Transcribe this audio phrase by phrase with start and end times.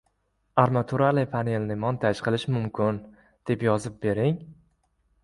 [0.61, 2.97] armaturali panelni montaj qilish mumkin,
[3.51, 4.41] deb yozib bering.